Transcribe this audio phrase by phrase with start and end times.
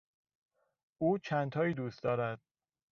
[1.01, 2.39] او چندتایی دوست دارد.